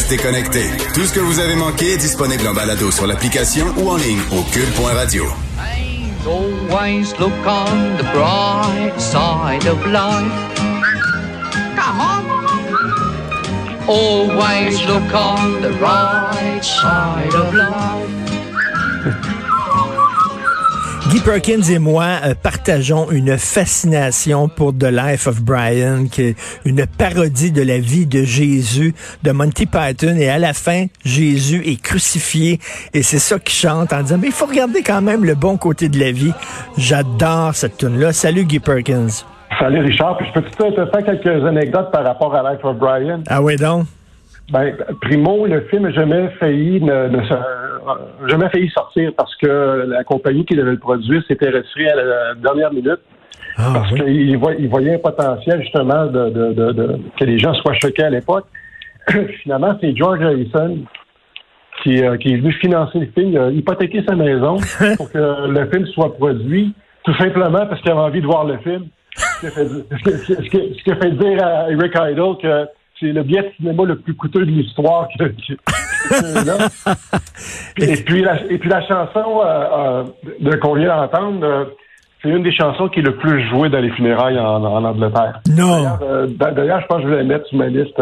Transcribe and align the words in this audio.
Restez 0.00 0.16
connectés. 0.16 0.70
Tout 0.94 1.04
ce 1.04 1.12
que 1.12 1.20
vous 1.20 1.40
avez 1.40 1.56
manqué 1.56 1.92
est 1.92 1.98
disponible 1.98 2.48
en 2.48 2.54
balado 2.54 2.90
sur 2.90 3.06
l'application 3.06 3.66
ou 3.76 3.90
en 3.90 3.98
ligne 3.98 4.22
au 4.32 4.42
cube.radio. 4.44 5.26
Always 6.26 7.12
look 7.18 7.34
on 7.46 7.98
the 7.98 8.04
bright 8.14 8.98
side 8.98 9.66
of 9.66 9.84
life. 9.92 10.32
Come 11.76 12.00
on. 12.00 12.24
Always 13.86 14.82
look 14.86 15.12
on 15.12 15.60
the 15.60 15.72
right 15.78 16.64
side 16.64 17.34
of 17.34 17.52
life. 17.54 18.08
Guy 21.10 21.18
Perkins 21.20 21.62
et 21.62 21.78
moi 21.80 22.04
euh, 22.24 22.34
partageons 22.40 23.10
une 23.10 23.36
fascination 23.36 24.48
pour 24.48 24.72
The 24.72 24.84
Life 24.92 25.26
of 25.26 25.42
Brian, 25.42 26.04
qui 26.10 26.22
est 26.22 26.36
une 26.64 26.86
parodie 26.86 27.50
de 27.50 27.62
la 27.62 27.78
vie 27.78 28.06
de 28.06 28.22
Jésus 28.22 28.94
de 29.24 29.32
Monty 29.32 29.66
Python. 29.66 30.14
Et 30.16 30.28
à 30.28 30.38
la 30.38 30.52
fin, 30.52 30.86
Jésus 31.04 31.62
est 31.66 31.82
crucifié 31.82 32.60
et 32.94 33.02
c'est 33.02 33.18
ça 33.18 33.40
qu'il 33.40 33.54
chante 33.54 33.92
en 33.92 34.02
disant, 34.02 34.18
mais 34.20 34.28
il 34.28 34.32
faut 34.32 34.46
regarder 34.46 34.82
quand 34.82 35.02
même 35.02 35.24
le 35.24 35.34
bon 35.34 35.56
côté 35.56 35.88
de 35.88 35.98
la 35.98 36.12
vie. 36.12 36.32
J'adore 36.78 37.54
cette 37.54 37.78
tune-là. 37.78 38.12
Salut 38.12 38.44
Guy 38.44 38.60
Perkins. 38.60 39.08
Salut 39.58 39.80
Richard, 39.80 40.16
puis 40.18 40.26
je 40.28 40.40
peux 40.40 40.46
te 40.48 40.74
faire 40.90 41.04
quelques 41.04 41.44
anecdotes 41.44 41.90
par 41.90 42.04
rapport 42.04 42.32
à 42.36 42.52
Life 42.52 42.64
of 42.64 42.76
Brian? 42.76 43.22
Ah 43.28 43.42
oui 43.42 43.56
donc? 43.56 43.86
Ben, 44.52 44.74
primo, 45.00 45.46
le 45.46 45.60
film 45.70 45.82
n'a 45.84 45.92
jamais 45.92 46.28
failli 46.38 46.80
ne, 46.80 47.08
ne 47.08 47.22
se- 47.24 47.34
jamais 48.28 48.48
failli 48.50 48.68
sortir 48.70 49.12
parce 49.16 49.34
que 49.36 49.84
la 49.88 50.04
compagnie 50.04 50.44
qui 50.44 50.54
devait 50.56 50.72
le 50.72 50.78
produire 50.78 51.22
s'était 51.26 51.50
retirée 51.50 51.88
à 51.90 51.96
la 51.96 52.34
dernière 52.34 52.72
minute 52.72 53.00
Ah 53.56 53.70
parce 53.74 53.92
oui. 53.92 54.00
qu'il 54.04 54.36
voit- 54.38 54.54
il 54.58 54.68
voyait 54.68 54.94
un 54.94 54.98
potentiel 54.98 55.60
justement 55.62 56.06
de, 56.06 56.30
de- 56.30 56.52
de- 56.52 56.72
de- 56.72 56.98
que 57.18 57.24
les 57.24 57.38
gens 57.38 57.54
soient 57.54 57.74
choqués 57.74 58.04
à 58.04 58.10
l'époque. 58.10 58.46
Finalement, 59.42 59.76
c'est 59.80 59.96
George 59.96 60.22
Harrison 60.22 60.78
qui, 61.82 62.02
euh, 62.04 62.16
qui 62.18 62.34
est 62.34 62.36
venu 62.36 62.52
financer 62.54 62.98
le 62.98 63.06
film, 63.06 63.30
il 63.32 63.38
a 63.38 63.50
hypothéqué 63.50 64.02
sa 64.06 64.14
maison 64.14 64.56
pour 64.98 65.10
que 65.10 65.48
le 65.48 65.70
film 65.70 65.86
soit 65.86 66.14
produit, 66.14 66.74
tout 67.04 67.14
simplement 67.14 67.66
parce 67.66 67.80
qu'il 67.80 67.90
avait 67.90 68.00
envie 68.00 68.20
de 68.20 68.26
voir 68.26 68.44
le 68.44 68.58
film. 68.58 68.86
Ce 69.16 69.40
qui 69.40 69.46
a 69.46 69.50
fait, 69.50 69.64
ce 70.44 70.82
qui- 70.82 70.90
fait 70.94 71.10
dire 71.12 71.44
à 71.44 71.70
Eric 71.70 71.92
Idle 71.96 72.36
que 72.42 72.66
c'est 72.98 73.12
le 73.12 73.22
billet 73.22 73.42
de 73.42 73.48
cinéma 73.56 73.84
le 73.84 73.96
plus 73.98 74.14
coûteux 74.14 74.40
de 74.40 74.50
l'histoire 74.50 75.08
que, 75.18 75.24
que-. 75.24 75.56
Et 77.78 77.96
puis 77.96 78.22
la, 78.22 78.42
et 78.50 78.58
puis 78.58 78.68
la 78.68 78.80
chanson 78.86 79.40
euh, 79.44 79.44
euh, 79.46 80.04
de- 80.40 80.56
qu'on 80.56 80.74
vient 80.74 80.88
d'entendre, 80.96 81.44
euh, 81.44 81.64
c'est 82.22 82.28
une 82.28 82.42
des 82.42 82.52
chansons 82.54 82.88
qui 82.88 83.00
est 83.00 83.02
le 83.02 83.16
plus 83.16 83.48
jouée 83.48 83.68
dans 83.70 83.80
les 83.80 83.90
funérailles 83.92 84.38
en, 84.38 84.62
en 84.64 84.84
Angleterre. 84.84 85.40
Non, 85.50 85.76
D'ailleurs, 85.82 85.98
euh, 86.02 86.26
d'a- 86.28 86.50
D'ailleurs, 86.50 86.80
je 86.82 86.86
pense 86.86 86.98
que 86.98 87.04
je 87.04 87.08
vais 87.08 87.16
la 87.18 87.24
mettre 87.24 87.46
sur 87.46 87.58
ma 87.58 87.66
liste. 87.68 88.00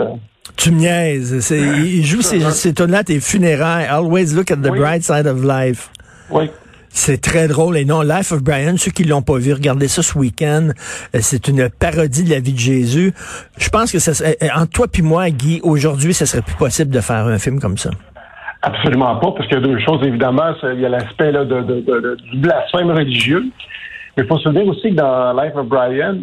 tu 0.57 0.71
me 0.73 0.79
niaises. 0.81 1.51
Il 1.53 2.05
joue 2.05 2.23
ces, 2.23 2.41
ces 2.41 2.75
tunes-là 2.75 2.99
à 2.99 3.05
tes 3.05 3.21
funérailles. 3.21 3.87
Always 3.87 4.35
look 4.35 4.51
at 4.51 4.57
the 4.57 4.71
Oui. 4.71 4.79
bright 4.79 5.03
side 5.05 5.27
of 5.27 5.45
life. 5.45 5.91
Oui. 6.31 6.51
C'est 6.99 7.21
très 7.21 7.47
drôle. 7.47 7.77
Et 7.77 7.85
non, 7.85 8.03
Life 8.03 8.33
of 8.33 8.43
Brian, 8.43 8.77
ceux 8.77 8.91
qui 8.91 9.05
l'ont 9.05 9.23
pas 9.23 9.39
vu, 9.39 9.53
regardez 9.53 9.87
ça 9.87 10.03
ce 10.03 10.19
week-end. 10.19 10.71
Euh, 11.15 11.19
C'est 11.23 11.47
une 11.47 11.71
parodie 11.71 12.25
de 12.25 12.31
la 12.31 12.41
vie 12.41 12.53
de 12.53 12.59
Jésus. 12.59 13.15
Je 13.57 13.69
pense 13.69 13.93
que 13.93 14.01
ça 14.01 14.15
serait, 14.15 14.37
euh, 14.43 14.49
entre 14.57 14.73
toi 14.73 14.87
puis 14.93 15.03
moi, 15.03 15.31
Guy, 15.31 15.61
aujourd'hui, 15.63 16.13
ça 16.13 16.27
serait 16.27 16.43
plus 16.43 16.57
possible 16.57 16.91
de 16.91 17.01
faire 17.01 17.25
un 17.29 17.39
film 17.39 17.61
comme 17.61 17.79
ça. 17.79 17.91
Absolument 18.63 19.15
pas, 19.21 19.31
parce 19.31 19.47
qu'il 19.47 19.59
y 19.59 19.63
a 19.63 19.67
deux 19.67 19.79
choses, 19.79 20.05
évidemment. 20.05 20.53
Il 20.65 20.81
y 20.81 20.87
a 20.87 20.89
l'aspect 20.89 21.33
du 21.33 22.39
blasphème 22.39 22.91
religieux. 22.91 23.45
Mais 24.17 24.25
il 24.25 24.27
faut 24.27 24.39
se 24.39 24.49
dire 24.49 24.67
aussi 24.67 24.91
que 24.91 24.97
dans 24.97 25.41
Life 25.41 25.55
of 25.55 25.69
Brian, 25.69 26.17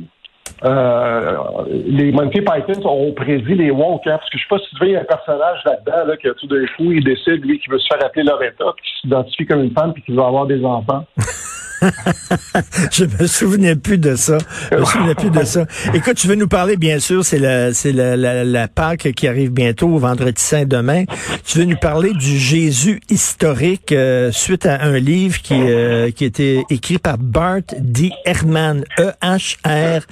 euh, 0.63 1.35
les 1.67 2.11
Monty 2.11 2.41
Python 2.41 2.87
ont 2.87 3.11
prédit 3.13 3.55
les 3.55 3.71
woke, 3.71 4.07
hein, 4.07 4.17
parce 4.17 4.29
que 4.29 4.37
je 4.37 4.43
sais 4.43 4.49
pas 4.49 4.59
si 4.59 4.75
tu 4.75 4.95
a 4.95 5.01
un 5.01 5.03
personnage 5.03 5.59
là-dedans 5.65 6.05
là, 6.07 6.17
que 6.17 6.29
tout 6.29 6.47
d'un 6.47 6.65
coup, 6.77 6.91
il 6.91 7.03
décide, 7.03 7.45
lui, 7.45 7.59
qu'il 7.59 7.71
veut 7.71 7.79
se 7.79 7.87
faire 7.87 8.03
appeler 8.05 8.23
Loretta, 8.23 8.65
puis 8.75 8.85
qui 8.85 9.01
s'identifie 9.01 9.45
comme 9.45 9.63
une 9.63 9.71
femme, 9.71 9.93
puis 9.93 10.03
qui 10.03 10.11
veut 10.13 10.21
avoir 10.21 10.45
des 10.45 10.63
enfants. 10.63 11.05
Je 12.91 13.05
me 13.05 13.27
souvenais 13.27 13.75
plus 13.75 13.97
de 13.97 14.15
ça. 14.15 14.37
Je 14.71 14.77
me 14.77 14.85
souvenais 14.85 15.15
plus 15.15 15.31
de 15.31 15.43
ça. 15.43 15.65
Écoute, 15.93 16.15
tu 16.15 16.27
veux 16.27 16.35
nous 16.35 16.47
parler, 16.47 16.77
bien 16.77 16.99
sûr, 16.99 17.23
c'est 17.23 17.39
la, 17.39 17.73
c'est 17.73 17.91
la, 17.91 18.67
Pâque 18.67 19.11
qui 19.15 19.27
arrive 19.27 19.51
bientôt, 19.51 19.97
vendredi 19.97 20.41
saint 20.41 20.65
demain. 20.65 21.05
Tu 21.45 21.59
veux 21.59 21.65
nous 21.65 21.77
parler 21.77 22.13
du 22.13 22.37
Jésus 22.37 22.99
historique 23.09 23.91
euh, 23.91 24.31
suite 24.31 24.65
à 24.65 24.81
un 24.83 24.97
livre 24.97 25.39
qui, 25.41 25.53
euh, 25.53 26.09
qui 26.11 26.25
été 26.25 26.63
écrit 26.69 26.97
par 26.97 27.17
Bart 27.17 27.61
D. 27.79 28.11
Herman, 28.25 28.83
E 28.99 29.11
E-H-R-M-A-N. 29.21 30.03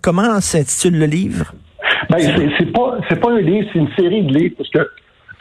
Comment 0.00 0.40
s'intitule 0.40 0.98
le 0.98 1.06
livre? 1.06 1.54
Ben, 2.08 2.18
c'est 2.58 2.72
pas 2.72 2.98
pas 3.20 3.30
un 3.30 3.40
livre, 3.40 3.68
c'est 3.72 3.78
une 3.78 3.90
série 3.96 4.22
de 4.24 4.32
livres, 4.34 4.56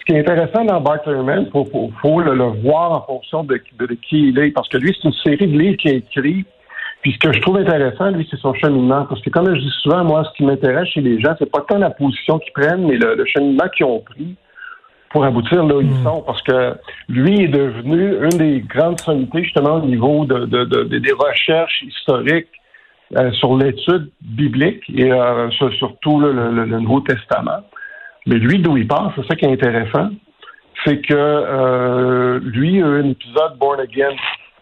qui 0.10 0.16
est 0.16 0.20
intéressant 0.22 0.66
dans 0.66 0.82
Bart 0.82 0.98
il 1.06 1.50
faut, 1.52 1.66
faut, 1.66 1.92
faut 2.02 2.20
le, 2.22 2.34
le 2.34 2.46
voir 2.64 2.92
en 2.94 3.02
fonction 3.02 3.44
de, 3.44 3.62
de, 3.78 3.86
de 3.86 3.94
qui 3.94 4.30
il 4.30 4.40
est, 4.40 4.50
parce 4.50 4.68
que 4.68 4.78
lui, 4.78 4.92
c'est 5.00 5.08
une 5.08 5.14
série 5.14 5.46
de 5.46 5.56
livres 5.58 5.78
qu'il 5.78 5.92
a 5.92 5.94
écrit. 5.96 6.46
Puis 7.04 7.14
ce 7.14 7.20
que 7.20 7.32
je 7.32 7.40
trouve 7.42 7.58
intéressant, 7.58 8.10
lui, 8.10 8.28
c'est 8.30 8.40
son 8.40 8.54
cheminement. 8.56 9.06
Parce 9.06 9.22
que 9.22 9.30
comme 9.30 9.54
je 9.54 9.62
dis 9.62 9.72
souvent, 9.84 10.04
moi, 10.04 10.24
ce 10.26 10.36
qui 10.36 10.44
m'intéresse 10.46 10.88
chez 10.90 11.02
les 11.02 11.22
gens, 11.22 11.36
c'est 11.38 11.50
pas 11.52 11.62
tant 11.62 11.78
la 11.78 11.92
position 11.92 12.40
qu'ils 12.40 12.52
prennent, 12.54 12.88
mais 12.88 12.98
le, 12.98 13.14
le 13.16 13.26
cheminement 13.26 13.68
qu'ils 13.76 13.86
ont 13.86 14.00
pris 14.00 14.36
pour 15.12 15.24
aboutir 15.24 15.64
là 15.64 15.76
où 15.78 15.82
ils 15.82 16.04
sont. 16.04 16.24
Parce 16.26 16.42
que 16.42 16.74
lui 17.08 17.44
est 17.44 17.48
devenu 17.48 18.16
une 18.24 18.38
des 18.38 18.62
grandes 18.62 19.00
sommités, 19.00 19.44
justement, 19.44 19.76
au 19.76 19.86
niveau 19.86 20.26
de, 20.26 20.46
de, 20.46 20.66
de- 20.66 20.84
de- 20.86 20.98
des 20.98 21.12
recherches 21.14 21.84
historiques 21.84 22.48
euh, 23.16 23.32
sur 23.34 23.56
l'étude 23.58 24.10
biblique 24.22 24.84
et 24.94 25.12
euh, 25.12 25.52
sur- 25.52 25.72
surtout 25.76 26.20
le 26.20 26.66
Nouveau 26.80 27.02
Testament. 27.02 27.62
Mais 28.30 28.36
lui, 28.36 28.60
d'où 28.60 28.78
il 28.78 28.88
part, 28.88 29.12
c'est 29.16 29.26
ça 29.28 29.36
qui 29.36 29.46
est 29.46 29.52
intéressant, 29.52 30.10
c'est 30.86 31.02
que 31.02 31.14
euh, 31.16 32.40
lui 32.44 32.76
a 32.76 32.80
eu 32.80 32.84
un 32.84 33.10
épisode 33.10 33.58
born 33.60 33.80
again 33.80 34.16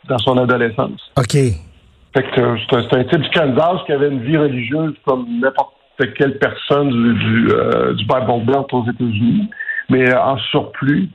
dans 0.08 0.18
son 0.20 0.38
adolescence. 0.38 1.02
OK. 1.18 1.34
Fait 1.34 2.24
que 2.34 2.58
c'est 2.70 2.96
un, 2.96 3.04
type 3.04 3.22
du 3.22 3.30
Kansas 3.30 3.82
qui 3.86 3.92
avait 3.92 4.08
une 4.08 4.24
vie 4.24 4.38
religieuse 4.38 4.96
comme 5.06 5.28
n'importe 5.42 5.74
quelle 6.18 6.38
personne 6.40 6.90
du, 6.90 7.14
du, 7.14 7.48
euh, 7.52 7.94
du 7.94 8.06
Bible 8.06 8.46
Belt 8.46 8.68
aux 8.72 8.84
États-Unis. 8.84 9.50
Mais 9.90 10.16
en 10.16 10.38
surplus, 10.38 11.10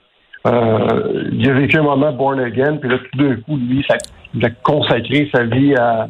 euh, 0.46 1.30
il 1.32 1.48
a 1.48 1.54
vécu 1.54 1.78
un 1.78 1.82
moment 1.82 2.12
born 2.12 2.38
again, 2.40 2.76
puis 2.76 2.90
là, 2.90 2.98
tout 2.98 3.18
d'un 3.18 3.36
coup, 3.36 3.56
lui, 3.56 3.82
ça, 3.88 3.96
il 4.34 4.44
a 4.44 4.50
consacré 4.50 5.30
sa 5.34 5.44
vie 5.44 5.74
à, 5.74 6.08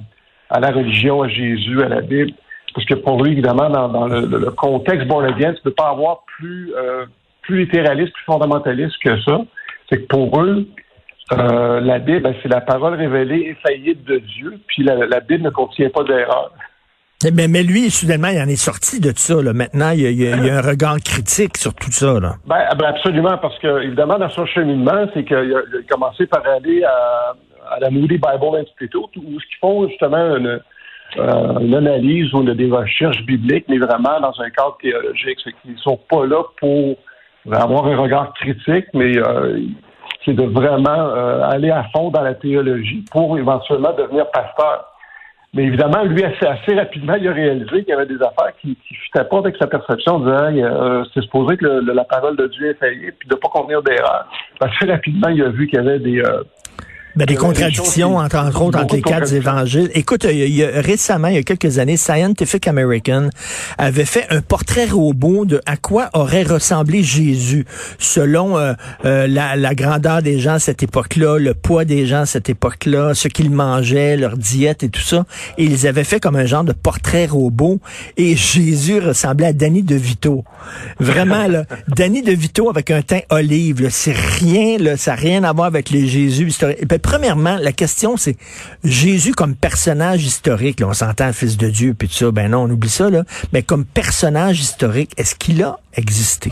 à 0.51 0.59
la 0.59 0.71
religion, 0.71 1.23
à 1.23 1.29
Jésus, 1.29 1.81
à 1.83 1.89
la 1.89 2.01
Bible. 2.01 2.33
Parce 2.75 2.87
que 2.87 2.95
pour 2.95 3.23
lui, 3.23 3.33
évidemment, 3.33 3.69
dans, 3.71 3.89
dans 3.89 4.07
le, 4.07 4.51
contexte 4.53 5.07
born 5.07 5.25
again, 5.27 5.53
tu 5.53 5.59
ne 5.59 5.63
peux 5.65 5.71
pas 5.73 5.91
avoir 5.91 6.25
plus, 6.39 6.73
euh, 6.77 7.05
plus 7.43 7.65
littéraliste, 7.65 8.13
plus 8.15 8.25
fondamentaliste 8.25 8.97
que 9.05 9.21
ça. 9.23 9.41
C'est 9.91 9.99
que 10.03 10.07
pour 10.07 10.41
eux, 10.41 10.67
euh, 11.33 11.81
la 11.81 11.99
Bible, 11.99 12.21
ben, 12.23 12.35
c'est 12.43 12.49
la 12.49 12.61
parole 12.61 12.95
révélée 12.95 13.55
infaillible 13.57 14.03
de 14.05 14.19
Dieu, 14.19 14.59
puis 14.67 14.83
la, 14.85 14.95
la 15.07 15.21
Bible 15.21 15.45
ne 15.45 15.51
contient 15.51 15.91
pas 15.91 16.05
d'erreur. 16.05 16.51
Mais, 17.33 17.47
mais 17.47 17.63
lui, 17.63 17.89
soudainement, 17.91 18.29
il 18.29 18.41
en 18.41 18.49
est 18.49 18.57
sorti 18.57 18.99
de 19.01 19.13
ça. 19.15 19.41
Là. 19.41 19.53
Maintenant, 19.53 19.91
il 19.91 20.01
y, 20.01 20.07
a, 20.07 20.11
il 20.11 20.21
y 20.21 20.27
a- 20.27 20.37
il 20.37 20.45
y 20.45 20.51
a 20.51 20.59
un 20.59 20.61
regard 20.61 20.97
critique 21.05 21.57
sur 21.57 21.73
tout 21.73 21.93
ça. 21.93 22.19
Là. 22.19 22.35
Ben, 22.47 22.65
ben, 22.77 22.87
absolument, 22.87 23.39
parce 23.39 23.57
que 23.61 23.83
évidemment, 23.85 24.19
dans 24.19 24.31
son 24.31 24.45
cheminement, 24.47 25.07
c'est 25.15 25.25
qu'il 25.25 25.37
a, 25.37 25.43
il 25.45 25.55
a 25.55 25.63
commencé 25.89 26.27
par 26.27 26.43
aller 26.47 26.83
à, 26.83 27.35
à 27.71 27.79
la 27.81 27.91
Moody 27.91 28.19
Bible 28.19 28.57
Institute, 28.61 28.95
où 29.17 29.39
ce 29.41 29.47
qu'ils 29.47 29.59
font 29.61 29.87
justement 29.89 30.37
une, 30.37 30.61
euh, 31.19 31.59
une 31.61 31.75
analyse 31.75 32.33
ou 32.35 32.43
des 32.43 32.71
recherches 32.71 33.23
bibliques, 33.25 33.67
mais 33.69 33.79
vraiment 33.79 34.21
dans 34.21 34.41
un 34.41 34.51
cadre 34.51 34.77
théologique. 34.81 35.39
C'est 35.45 35.53
qu'ils 35.63 35.79
sont 35.79 35.99
pas 36.11 36.27
là 36.27 36.43
pour 36.59 36.97
avoir 37.51 37.87
un 37.87 37.97
regard 37.97 38.33
critique, 38.35 38.87
mais 38.95 39.17
euh, 39.19 39.61
c'est 40.25 40.35
de 40.35 40.45
vraiment 40.45 40.91
euh, 40.91 41.43
aller 41.43 41.71
à 41.71 41.85
fond 41.95 42.11
dans 42.11 42.23
la 42.23 42.35
théologie 42.35 43.05
pour 43.11 43.37
éventuellement 43.39 43.93
devenir 43.93 44.31
pasteur. 44.31 44.87
Mais 45.55 45.65
évidemment, 45.65 46.03
lui, 46.05 46.25
assez, 46.25 46.47
assez 46.47 46.75
rapidement, 46.75 47.15
il 47.17 47.29
a 47.29 47.33
réalisé 47.33 47.85
qu'il 47.85 47.89
y 47.89 47.93
avait 47.93 48.07
des 48.07 48.23
affaires 48.23 48.55
qui 48.63 48.69
ne 48.69 48.97
fitaient 49.05 49.29
pas 49.29 49.39
avec 49.39 49.55
sa 49.59 49.67
perception, 49.67 50.15
en 50.15 50.21
disant 50.21 50.57
euh, 50.57 51.05
c'est 51.13 51.21
supposé 51.21 51.59
que 51.59 51.67
le- 51.67 51.93
la 51.93 52.05
parole 52.05 52.37
de 52.39 52.47
Dieu 52.47 52.71
est 52.71 52.75
faillible, 52.79 53.13
puis 53.19 53.29
de 53.29 53.35
ne 53.35 53.39
pas 53.41 53.49
contenir 53.49 53.83
d'erreur. 53.83 54.27
Assez 54.61 54.91
rapidement, 54.91 55.29
il 55.29 55.43
a 55.43 55.51
vu 55.51 55.67
qu'il 55.67 55.77
y 55.77 55.83
avait 55.87 55.99
des, 55.99 56.21
euh, 56.21 56.43
Ben, 57.15 57.27
des 57.27 57.35
contradictions, 57.37 58.11
qui- 58.11 58.17
entre, 58.25 58.37
entre 58.39 58.63
autres, 58.63 58.79
entre 58.81 58.95
les 58.95 59.03
quatre 59.03 59.33
évangiles. 59.35 59.91
Écoute, 59.95 60.25
il 60.31 60.39
y 60.39 60.43
a- 60.43 60.47
il 60.47 60.55
y 60.55 60.65
a- 60.65 60.81
récemment, 60.81 61.29
il 61.29 61.35
y 61.35 61.39
a 61.39 61.43
quelques 61.43 61.79
années, 61.79 61.97
Scientific 61.99 62.67
American 62.69 63.29
avait 63.77 64.07
fait 64.07 64.27
un 64.31 64.41
portrait 64.41 64.87
robot 64.87 65.45
de 65.45 65.61
à 65.67 65.77
quoi 65.77 66.09
aurait 66.15 66.43
ressemblé 66.43 67.03
Jésus, 67.03 67.67
selon 67.99 68.57
euh, 68.59 68.73
euh, 69.05 69.27
la, 69.27 69.57
la 69.57 69.75
grandeur 69.75 70.23
des 70.23 70.39
gens 70.41 70.55
à 70.55 70.59
cette 70.59 70.83
époque-là, 70.83 71.39
le 71.39 71.53
poids 71.55 71.85
des 71.85 72.07
gens 72.07 72.21
à 72.23 72.27
cette 72.27 72.49
époque-là, 72.49 73.13
ce 73.15 73.29
qu'ils 73.29 73.51
mangeaient, 73.51 74.17
leur 74.17 74.37
diète 74.37 74.83
et 74.83 74.89
tout 74.89 75.01
ça. 75.03 75.27
Et 75.59 75.65
ils 75.65 75.87
avaient 75.87 76.05
fait 76.05 76.19
comme 76.21 76.37
un 76.37 76.47
genre 76.47 76.65
de 76.65 76.73
portrait 76.73 77.27
robot. 77.27 77.79
Et 78.17 78.37
Jésus 78.37 79.01
ressemblait 79.01 79.49
à 79.49 79.53
Danny 79.53 79.83
DeVito. 79.83 80.45
Vraiment, 80.99 81.47
là, 81.47 81.65
Danny 81.89 82.23
DeVito 82.23 82.71
avec 82.71 82.91
un 82.91 83.03
teint 83.03 83.21
olive, 83.31 83.89
c'est 83.91 84.17
rien, 84.17 84.79
là, 84.79 84.97
ça 84.97 85.11
n'a 85.13 85.17
rien 85.17 85.45
à 85.45 85.53
voir 85.53 85.67
avec 85.67 85.91
les 85.91 86.07
Jésus 86.07 86.49
historiques. 86.49 86.79
Premièrement, 87.03 87.57
la 87.61 87.73
question, 87.73 88.17
c'est 88.17 88.37
Jésus 88.85 89.33
comme 89.33 89.55
personnage 89.55 90.25
historique, 90.25 90.79
on 90.85 90.93
s'entend 90.93 91.33
fils 91.33 91.57
de 91.57 91.69
Dieu, 91.69 91.95
puis 91.99 92.09
tout 92.09 92.15
ça, 92.15 92.31
ben 92.31 92.51
non, 92.51 92.63
on 92.63 92.71
oublie 92.71 92.89
ça, 92.89 93.11
là, 93.11 93.23
mais 93.53 93.63
comme 93.63 93.85
personnage 93.85 94.61
historique, 94.61 95.11
est-ce 95.19 95.35
qu'il 95.35 95.63
a 95.63 95.77
existé? 95.97 96.51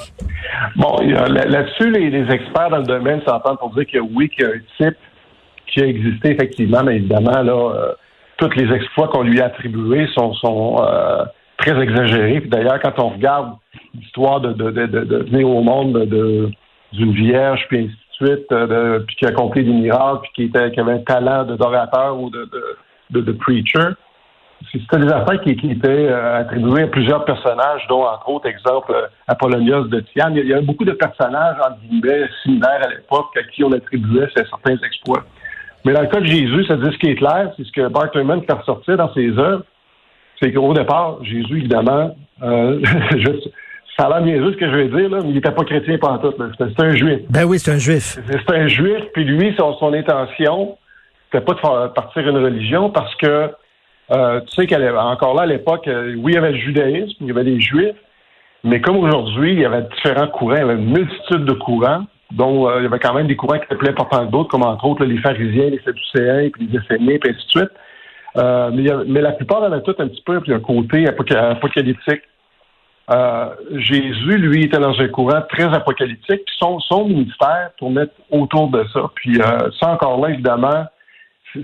Bon, 0.76 0.98
là-dessus, 1.00 1.90
les, 1.90 2.30
experts 2.30 2.70
dans 2.70 2.78
le 2.78 2.84
domaine 2.84 3.20
s'entendent 3.26 3.58
pour 3.58 3.74
dire 3.74 3.86
que 3.92 3.98
oui, 3.98 4.28
qu'il 4.28 4.44
y 4.44 4.48
a 4.48 4.50
un 4.50 4.60
type 4.88 4.98
qui 5.66 5.80
a 5.80 5.86
existé 5.86 6.32
effectivement, 6.32 6.82
mais 6.84 6.96
évidemment, 6.96 7.42
là, 7.42 7.72
euh, 7.74 7.92
tous 8.36 8.50
les 8.56 8.72
exploits 8.74 9.08
qu'on 9.08 9.22
lui 9.22 9.40
a 9.40 9.46
attribués 9.46 10.06
sont, 10.14 10.76
euh, 10.80 11.24
très 11.58 11.78
exagérés. 11.80 12.40
Puis 12.40 12.50
d'ailleurs, 12.50 12.80
quand 12.80 12.98
on 12.98 13.10
regarde 13.10 13.52
l'histoire 13.94 14.40
de, 14.40 14.52
de, 14.52 15.16
venir 15.30 15.48
au 15.48 15.62
monde 15.62 15.92
de- 15.92 16.04
de- 16.06 16.50
d'une 16.92 17.12
vierge, 17.12 17.66
puis 17.68 17.80
ainsi 17.80 17.96
euh, 18.22 19.00
puis 19.06 19.16
qui 19.16 19.26
a 19.26 19.28
accompli 19.28 19.64
des 19.64 19.72
miracles, 19.72 20.20
puis 20.22 20.30
qui, 20.34 20.42
était, 20.44 20.70
qui 20.72 20.80
avait 20.80 20.92
un 20.92 20.98
talent 20.98 21.44
d'orateur 21.44 22.18
ou 22.18 22.30
de, 22.30 22.48
de, 23.10 23.32
preacher, 23.32 23.90
c'était 24.70 24.98
des 24.98 25.08
affaires 25.12 25.40
qui, 25.40 25.56
qui 25.56 25.70
étaient 25.72 25.88
euh, 25.88 26.40
attribuées 26.40 26.82
à 26.82 26.86
plusieurs 26.88 27.24
personnages, 27.24 27.86
dont 27.88 28.04
entre 28.04 28.28
autres, 28.28 28.46
exemple, 28.46 28.92
euh, 28.94 29.06
Apollonios 29.26 29.84
de 29.84 30.00
Tyane. 30.00 30.34
Il 30.34 30.38
y 30.38 30.40
a- 30.40 30.44
il 30.44 30.50
y 30.50 30.54
a 30.54 30.60
beaucoup 30.60 30.84
de 30.84 30.92
personnages, 30.92 31.56
en 31.66 31.76
guillemets, 31.86 32.28
similaires 32.42 32.80
à 32.84 32.88
l'époque 32.88 33.36
à 33.38 33.42
qui 33.44 33.64
on 33.64 33.72
attribuait 33.72 34.28
certains 34.34 34.76
exploits. 34.84 35.24
Mais 35.84 35.94
dans 35.94 36.02
le 36.02 36.08
cas 36.08 36.20
de 36.20 36.26
Jésus, 36.26 36.64
ça 36.66 36.76
dit 36.76 36.90
ce 36.92 36.98
qui 36.98 37.06
est 37.10 37.14
clair, 37.14 37.52
c'est 37.56 37.64
ce 37.64 37.72
que 37.72 37.88
Bart 37.88 38.10
fait 38.12 38.52
ressortir 38.52 38.96
dans 38.98 39.12
ses 39.14 39.30
œuvres, 39.38 39.64
c'est 40.40 40.52
qu'au 40.52 40.74
départ, 40.74 41.24
Jésus, 41.24 41.58
évidemment, 41.58 42.14
euh, 42.42 42.80
ça 43.98 44.06
a 44.06 44.08
l'air 44.08 44.20
niaiseux 44.22 44.52
ce 44.52 44.56
que 44.56 44.66
je 44.70 44.76
vais 44.76 44.88
dire, 44.88 45.10
là, 45.10 45.18
mais 45.22 45.28
il 45.30 45.34
n'était 45.34 45.50
pas 45.50 45.64
chrétien 45.64 45.98
pantoute. 45.98 46.38
là. 46.38 46.46
C'était 46.58 46.82
un 46.82 46.94
juif. 46.94 47.20
Ben 47.28 47.44
oui, 47.44 47.58
c'est 47.58 47.72
un 47.72 47.78
juif. 47.78 48.18
C'était 48.26 48.54
un 48.56 48.66
juif, 48.68 49.04
puis 49.12 49.24
lui, 49.24 49.54
son, 49.58 49.74
son 49.78 49.92
intention, 49.92 50.76
c'était 51.30 51.44
pas 51.44 51.54
de 51.54 51.58
faire 51.60 51.92
partir 51.92 52.26
une 52.28 52.38
religion 52.42 52.90
parce 52.90 53.14
que, 53.16 53.50
euh, 54.12 54.40
tu 54.40 54.54
sais 54.54 54.66
qu'elle 54.66 54.82
est- 54.82 54.90
encore 54.90 55.34
là, 55.34 55.42
à 55.42 55.46
l'époque, 55.46 55.86
euh, 55.88 56.14
oui, 56.18 56.32
il 56.32 56.34
y 56.34 56.38
avait 56.38 56.52
le 56.52 56.58
judaïsme, 56.58 57.16
il 57.20 57.26
y 57.26 57.30
avait 57.30 57.44
les 57.44 57.60
juifs, 57.60 57.94
mais 58.64 58.80
comme 58.80 58.96
aujourd'hui, 58.96 59.52
il 59.52 59.60
y 59.60 59.64
avait 59.64 59.82
différents 59.94 60.28
courants, 60.28 60.54
il 60.56 60.60
y 60.60 60.62
avait 60.62 60.74
une 60.74 60.92
multitude 60.92 61.44
de 61.44 61.52
courants, 61.52 62.04
dont 62.32 62.68
euh, 62.68 62.78
il 62.78 62.84
y 62.84 62.86
avait 62.86 62.98
quand 62.98 63.14
même 63.14 63.26
des 63.26 63.36
courants 63.36 63.58
qui 63.58 63.64
étaient 63.64 63.76
plus 63.76 63.88
importants 63.88 64.24
que 64.26 64.30
d'autres, 64.30 64.48
comme 64.50 64.62
entre 64.64 64.84
autres 64.86 65.04
là, 65.04 65.08
les 65.12 65.18
pharisiens, 65.18 65.70
les 65.70 65.80
sadducéens, 65.84 66.48
puis 66.52 66.68
les 66.70 66.78
esséniens, 66.78 67.18
puis 67.20 67.30
ainsi 67.30 67.44
de 67.46 67.50
suite. 67.60 67.70
Mais, 68.36 68.82
il 68.82 68.86
y 68.86 68.90
avait- 68.90 69.04
mais 69.08 69.20
la 69.20 69.32
plupart 69.32 69.62
avaient 69.64 69.82
tout 69.82 69.94
un 69.98 70.06
petit 70.06 70.22
peu 70.24 70.40
puis 70.40 70.52
un 70.54 70.60
côté 70.60 71.04
apoca- 71.06 71.50
apocalyptique. 71.50 72.22
Euh, 73.10 73.48
Jésus, 73.72 74.38
lui, 74.38 74.64
était 74.64 74.78
dans 74.78 74.98
un 75.00 75.08
courant 75.08 75.42
très 75.48 75.64
apocalyptique, 75.64 76.42
puis 76.44 76.54
son, 76.58 76.78
son 76.80 77.06
ministère 77.06 77.70
tournait 77.76 78.06
autour 78.30 78.68
de 78.68 78.84
ça. 78.92 79.10
Puis 79.16 79.40
euh, 79.40 79.70
ça, 79.80 79.90
encore 79.90 80.20
là, 80.20 80.30
évidemment, 80.30 80.86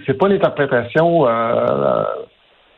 c'est 0.07 0.19
pas 0.19 0.27
l'interprétation, 0.27 1.29
euh, 1.29 2.03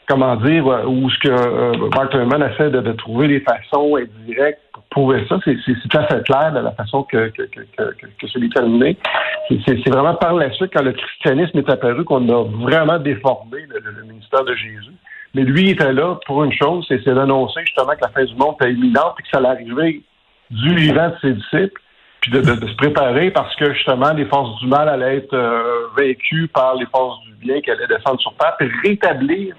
comment 0.06 0.36
dire, 0.36 0.66
euh, 0.66 0.84
où 0.84 1.08
ce 1.08 1.18
que 1.18 1.88
Bart 1.88 2.14
Ehrman 2.14 2.42
essaie 2.42 2.70
de, 2.70 2.80
de 2.80 2.92
trouver 2.92 3.28
des 3.28 3.40
façons 3.40 3.96
indirectes 3.96 4.60
pour 4.74 4.82
prouver 4.90 5.24
ça. 5.30 5.38
C'est 5.46 5.56
tout 5.56 5.96
à 5.96 6.06
fait 6.06 6.22
clair 6.24 6.52
de 6.52 6.60
la 6.60 6.72
façon 6.72 7.04
que, 7.04 7.28
que, 7.30 7.44
que, 7.44 7.60
que, 7.78 8.06
que, 8.20 8.26
c'est 8.26 9.90
vraiment 9.90 10.14
par 10.16 10.34
la 10.34 10.52
suite, 10.52 10.72
quand 10.74 10.84
le 10.84 10.92
christianisme 10.92 11.56
est 11.56 11.70
apparu, 11.70 12.04
qu'on 12.04 12.28
a 12.28 12.44
vraiment 12.44 12.98
déformé 12.98 13.64
le 13.66 14.02
ministère 14.02 14.44
de 14.44 14.54
Jésus. 14.54 14.92
Mais 15.34 15.42
lui 15.42 15.70
était 15.70 15.92
là 15.92 16.18
pour 16.26 16.42
une 16.44 16.52
chose, 16.52 16.84
c'est 16.88 17.02
c'est 17.04 17.14
d'annoncer 17.14 17.60
justement 17.64 17.92
que 17.92 18.00
la 18.02 18.08
fin 18.08 18.24
du 18.24 18.34
monde 18.34 18.54
était 18.60 18.72
imminente 18.72 19.14
et 19.18 19.22
que 19.22 19.28
ça 19.30 19.38
allait 19.38 19.48
arriver 19.48 20.02
du 20.50 20.74
vivant 20.74 21.08
de 21.10 21.14
ses 21.20 21.32
disciples, 21.34 21.80
puis 22.20 22.30
de, 22.32 22.40
de- 22.40 22.54
de 22.60 22.66
se 22.66 22.74
préparer 22.76 23.30
parce 23.30 23.54
que 23.56 23.72
justement 23.74 24.12
les 24.14 24.24
forces 24.24 24.58
du 24.60 24.66
mal 24.66 24.88
allaient 24.88 25.18
être 25.18 25.34
euh, 25.34 25.86
vaincues 25.96 26.48
par 26.48 26.74
les 26.76 26.86
forces 26.86 27.20
du 27.26 27.32
bien 27.46 27.60
qui 27.60 27.70
allaient 27.70 27.86
descendre 27.86 28.18
sur 28.20 28.34
terre, 28.36 28.54
puis 28.58 28.68
rétablir 28.84 29.54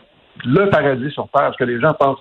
le 0.45 0.69
paradis 0.69 1.11
sur 1.11 1.23
terre. 1.29 1.43
Parce 1.43 1.57
que 1.57 1.63
les 1.65 1.79
gens 1.79 1.93
pensent 1.93 2.19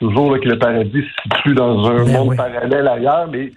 toujours 0.00 0.32
là, 0.32 0.38
que 0.40 0.48
le 0.48 0.58
paradis 0.58 1.02
se 1.02 1.22
situe 1.36 1.54
dans 1.54 1.86
un 1.88 2.04
Ben 2.04 2.12
monde 2.12 2.28
oui. 2.30 2.36
parallèle 2.36 2.88
ailleurs, 2.88 3.28
mais 3.30 3.52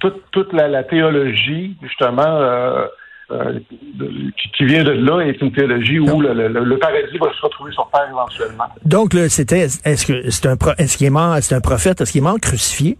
toute, 0.00 0.22
toute 0.32 0.52
la, 0.52 0.68
la 0.68 0.82
théologie, 0.84 1.76
justement, 1.82 2.22
euh, 2.26 2.86
euh, 3.30 3.58
qui, 3.68 4.50
qui 4.56 4.64
vient 4.64 4.84
de 4.84 4.92
là, 4.92 5.20
est 5.20 5.40
une 5.42 5.52
théologie 5.52 5.98
où 6.00 6.20
le, 6.20 6.32
le- 6.32 6.48
le 6.64 6.78
paradis 6.78 7.18
va 7.20 7.30
se 7.32 7.42
retrouver 7.42 7.72
sur 7.72 7.88
terre 7.92 8.06
éventuellement. 8.08 8.64
Donc, 8.84 9.12
là, 9.14 9.28
c'était, 9.28 9.60
est-ce 9.84 10.06
que 10.06 10.30
c'est 10.30 10.46
un, 10.48 10.56
pro- 10.56 10.72
est-ce 10.78 10.96
qu'il 10.96 11.06
est 11.06 11.10
mort, 11.10 11.36
c'est 11.40 11.54
un 11.54 11.60
prophète, 11.60 12.00
est-ce 12.00 12.12
qu'il 12.12 12.20
est 12.22 12.24
mort 12.24 12.40
crucifié? 12.40 12.96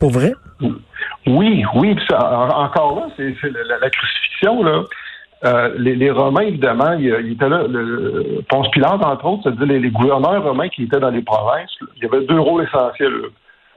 Pour 0.00 0.10
vrai? 0.10 0.32
Oui, 1.26 1.64
oui, 1.74 1.96
ça, 2.08 2.18
en- 2.18 2.64
encore 2.64 2.96
là, 3.00 3.06
c'est 3.16 3.34
la, 3.80 3.90
crucifixion, 3.90 4.62
là. 4.62 4.82
Euh, 5.44 5.74
les, 5.78 5.94
les 5.94 6.10
Romains, 6.10 6.42
évidemment, 6.42 6.92
il, 6.94 7.04
il 7.24 7.32
était 7.32 7.48
là, 7.48 7.64
le, 7.68 8.40
Ponce 8.48 8.70
Pilate, 8.70 9.04
entre 9.04 9.24
autres, 9.26 9.42
c'est-à-dire 9.44 9.66
les, 9.66 9.80
les 9.80 9.90
gouverneurs 9.90 10.42
romains 10.42 10.68
qui 10.70 10.84
étaient 10.84 10.98
dans 10.98 11.10
les 11.10 11.20
provinces, 11.20 11.70
il 11.96 12.02
y 12.04 12.06
avait 12.06 12.24
deux 12.24 12.40
rôles 12.40 12.64
essentiels 12.64 13.12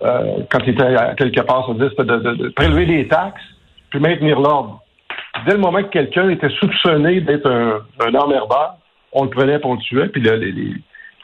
euh, 0.02 0.38
quand 0.50 0.60
ils 0.66 0.70
étaient 0.70 0.96
à 0.96 1.14
quelque 1.16 1.42
part, 1.42 1.66
c'est-à-dire 1.68 1.90
c'était 1.90 2.06
de, 2.06 2.18
de- 2.18 2.36
de 2.44 2.50
prélever 2.50 2.86
des 2.86 3.08
taxes 3.10 3.42
puis 3.90 4.00
maintenir 4.00 4.40
l'ordre. 4.40 4.82
Dès 5.46 5.54
le 5.54 5.60
moment 5.60 5.82
que 5.84 5.90
quelqu'un 5.90 6.30
était 6.30 6.50
soupçonné 6.60 7.22
d'être 7.22 7.50
un, 7.50 7.80
un 8.06 8.16
emmerdeur, 8.16 8.76
on 9.14 9.24
le 9.24 9.30
prenait 9.30 9.60
pour 9.60 9.74
le 9.74 9.80
tuait, 9.80 10.08
puis 10.10 10.22
le- 10.22 10.36
les, 10.36 10.52
les, 10.52 10.74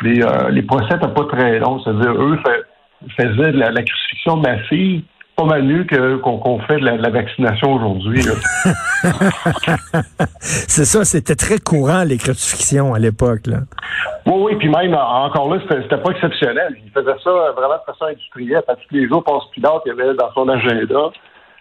les, 0.02 0.22
euh, 0.24 0.50
les 0.50 0.62
procès 0.64 0.94
n'étaient 0.96 1.14
pas 1.14 1.26
très 1.32 1.60
longs, 1.60 1.80
c'est-à-dire 1.84 2.12
eux 2.14 2.38
faisaient 3.18 3.52
de 3.52 3.58
la, 3.60 3.72
la 3.72 3.84
crucifixion 3.84 4.38
massive 4.38 5.02
pas 5.38 5.44
mal 5.44 5.64
mieux 5.64 5.84
que- 5.84 6.16
qu'on 6.16 6.60
fait 6.62 6.78
de 6.80 6.86
la, 6.86 6.96
de 6.98 7.04
la 7.04 7.10
vaccination 7.10 7.74
aujourd'hui. 7.74 8.22
là. 8.24 8.32
C'est 10.40 10.86
ça, 10.86 11.04
c'était 11.04 11.36
très 11.36 11.60
courant, 11.60 12.04
les 12.06 12.18
crucifixions 12.18 12.94
à 12.94 13.00
l'époque, 13.00 13.48
là. 13.48 13.58
Oui, 14.26 14.34
oui, 14.46 14.56
puis 14.56 14.70
même 14.70 14.94
en- 14.96 15.26
encore 15.26 15.54
là, 15.54 15.62
c'était 15.70 15.98
pas 15.98 16.12
exceptionnel. 16.12 16.78
Il 16.84 16.90
faisait 16.92 17.18
ça 17.24 17.30
euh, 17.30 17.52
vraiment 17.52 17.76
de 17.76 17.92
façon 17.92 18.06
industrielle. 18.06 18.64
Parce 18.66 18.80
que 18.80 18.88
tous 18.88 18.96
les 18.96 19.08
jours, 19.08 19.24
Pilate, 19.54 19.82
il 19.86 19.90
y 19.90 19.92
avait 19.92 20.14
dans 20.16 20.32
son 20.34 20.48
agenda 20.48 21.10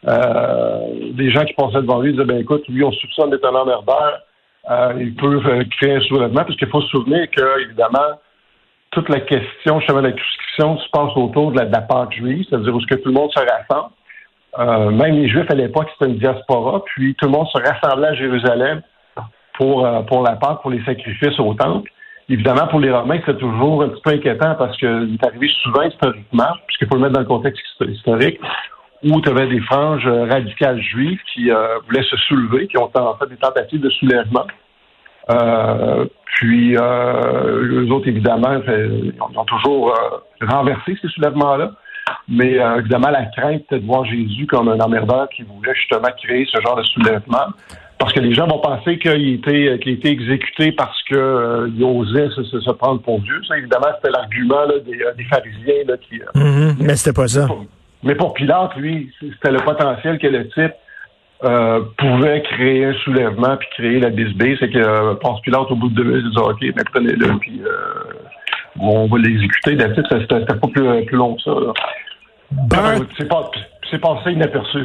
des 0.07 1.31
gens 1.31 1.45
qui 1.45 1.55
passaient 1.55 1.83
devant 1.83 2.01
lui 2.01 2.13
disaient 2.13 2.25
ben 2.25 2.39
écoute, 2.39 2.65
lui, 2.69 2.85
on 2.85 2.93
soupçonne 2.93 3.31
d'être 3.31 3.47
un 3.47 3.55
emmerdeur. 3.55 4.21
Euh, 4.71 4.95
il 4.99 5.15
peut 5.15 5.41
euh, 5.45 5.65
créer 5.77 5.97
un 5.97 6.01
soulèvement, 6.01 6.43
parce 6.43 6.57
qu'il 6.57 6.69
faut 6.69 6.81
se 6.81 6.89
souvenir 6.89 7.31
que, 7.31 7.63
évidemment, 7.63 8.19
toute 8.93 9.09
la 9.11 9.21
question 9.21 9.79
justement 9.81 10.01
de 10.01 10.07
la 10.07 10.13
crucifixion 10.13 10.79
se 10.79 10.89
passe 10.91 11.17
autour 11.17 11.53
de 11.53 11.59
la, 11.59 11.67
de 11.67 12.13
juive, 12.13 12.47
c'est-à-dire 12.49 12.75
où 12.75 12.81
ce 12.81 12.87
que 12.87 12.95
tout 12.95 13.09
le 13.09 13.15
monde 13.15 13.31
se 13.33 13.41
rassemble. 13.41 13.91
Euh, 14.59 14.91
même 14.91 15.17
les 15.17 15.29
Juifs 15.29 15.51
à 15.51 15.55
l'époque, 15.55 15.89
c'était 15.93 16.11
une 16.11 16.19
diaspora, 16.19 16.83
puis 16.87 17.15
tout 17.17 17.27
le 17.27 17.33
monde 17.33 17.47
se 17.49 17.59
rassemblait 17.59 18.09
à 18.09 18.15
Jérusalem 18.15 18.83
pour, 19.59 19.85
euh, 19.85 20.01
pour 20.03 20.23
la 20.23 20.37
Pâque, 20.37 20.63
pour 20.63 20.71
les 20.71 20.83
sacrifices 20.85 21.39
au 21.41 21.53
temple. 21.55 21.91
Évidemment, 22.29 22.67
pour 22.69 22.81
les 22.81 22.91
Romains, 22.91 23.21
c'est 23.27 23.37
toujours 23.37 23.83
un 23.83 23.89
petit 23.89 24.01
peu 24.01 24.11
inquiétant 24.13 24.55
parce 24.55 24.77
qu'il 24.79 25.19
est 25.21 25.27
arrivé 25.27 25.49
souvent 25.63 25.83
historiquement, 25.83 26.53
puisqu'il 26.67 26.89
faut 26.89 26.95
le 26.95 27.03
mettre 27.03 27.15
dans 27.15 27.21
le 27.21 27.27
contexte 27.27 27.61
histo- 27.61 27.91
historique, 27.91 28.41
où 29.03 29.21
tu 29.21 29.29
avais 29.29 29.47
des 29.49 29.61
franges 29.61 30.07
euh, 30.07 30.25
radicales 30.25 30.81
juives 30.81 31.19
qui 31.33 31.51
euh, 31.51 31.79
voulaient 31.87 32.05
se 32.05 32.17
soulever, 32.29 32.67
qui 32.69 32.79
ont 32.79 32.91
en 32.95 33.17
fait 33.17 33.27
des 33.29 33.37
tentatives 33.37 33.81
de 33.81 33.91
soulèvement. 33.91 34.47
Euh, 35.31 36.07
puis, 36.37 36.77
euh, 36.77 37.83
eux 37.85 37.91
autres, 37.91 38.09
évidemment, 38.09 38.61
ils 38.67 39.13
ont, 39.21 39.45
toujours 39.45 39.95
renversé 40.43 40.97
ces 41.01 41.09
soulèvements-là. 41.09 41.73
Mais 42.29 42.59
évidemment, 42.79 43.09
la 43.11 43.25
crainte, 43.27 43.63
c'était 43.63 43.81
de 43.81 43.87
voir 43.87 44.05
Jésus 44.05 44.47
comme 44.47 44.69
un 44.69 44.79
emmerdeur 44.79 45.29
qui 45.31 45.43
voulait 45.43 45.75
justement 45.75 46.09
créer 46.23 46.47
ce 46.53 46.61
genre 46.61 46.77
de 46.77 46.83
soulèvement. 46.83 47.47
Parce 47.99 48.13
que 48.13 48.21
les 48.21 48.35
gens 48.35 48.47
vont 48.47 48.59
penser 48.59 48.99
qu'il 48.99 49.35
était, 49.35 49.79
qu'il 49.81 49.93
était 49.93 50.11
exécuté 50.11 50.73
parce 50.73 51.01
qu'il 51.05 51.73
il 51.77 51.85
osait 51.85 52.29
se, 52.35 52.43
se- 52.43 52.61
se 52.61 52.71
prendre 52.73 53.01
pour 53.01 53.21
Dieu. 53.21 53.41
Ça, 53.49 53.57
évidemment, 53.57 53.87
c'était 53.97 54.11
l'argument 54.13 54.65
là, 54.67 54.75
des, 54.85 54.99
des 55.17 55.25
pharisiens 55.25 55.85
là, 55.87 55.97
qui, 55.97 56.21
Mhm, 56.35 56.77
Mais 56.81 56.97
c'était 56.97 57.15
pas 57.15 57.29
ça. 57.29 57.47
Mais 58.05 58.15
pour 58.15 58.35
Pilate, 58.35 58.77
lui, 58.77 59.13
c'était 59.21 59.51
le 59.51 59.59
potentiel 59.61 60.19
que 60.19 60.27
le 60.27 60.49
type 60.49 60.73
euh, 61.45 61.81
pouvait 61.99 62.43
créer 62.43 62.85
un 62.87 62.95
soulèvement 63.05 63.57
puis 63.57 63.69
créer 63.77 64.01
la 64.01 64.11
bisbée. 64.11 64.57
C'est 64.61 64.71
que 64.71 64.79
euh, 64.79 65.15
Ponce 65.15 65.41
Pilate, 65.43 65.71
au 65.71 65.77
bout 65.77 65.89
de 65.89 65.95
deux 65.97 66.05
minutes, 66.05 66.25
il 66.27 66.31
dit 66.31 66.39
OK, 66.39 66.61
mais 66.77 66.85
prenez-le, 66.93 67.39
puis 67.39 67.61
euh, 67.65 68.13
on 68.81 69.07
va 69.09 69.19
l'exécuter. 69.19 69.77
D'habitude, 69.77 70.07
ça, 70.09 70.21
c'était 70.21 70.37
pas 70.45 70.69
plus, 70.69 71.05
plus 71.07 71.17
long 71.17 71.35
que 71.37 71.43
ça. 71.43 71.51
là. 71.51 71.73
Bart, 72.51 72.95
C'est 73.19 73.29
pas, 73.29 73.51
c'est 73.91 73.99
passé 74.01 74.31
inaperçu. 74.33 74.85